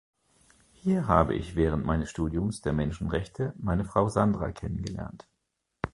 [0.71, 5.27] Hier habe ich während meines Studiums der Menschenrechte meine Frau Sandra kennengelernt.